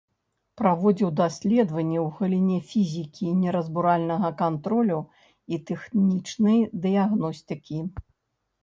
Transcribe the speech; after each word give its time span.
Праводзіў 0.59 1.09
даследаванні 1.19 1.99
ў 2.03 2.07
галіне 2.15 2.57
фізікі 2.71 3.27
неразбуральнага 3.43 4.29
кантролю 4.43 4.99
і 5.55 5.63
тэхнічнай 5.71 6.59
дыягностыкі. 6.89 7.79